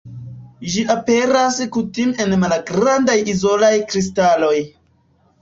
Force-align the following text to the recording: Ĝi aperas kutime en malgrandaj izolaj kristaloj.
Ĝi 0.75 0.85
aperas 0.93 1.59
kutime 1.75 2.25
en 2.25 2.33
malgrandaj 2.45 3.19
izolaj 3.35 3.71
kristaloj. 3.93 4.57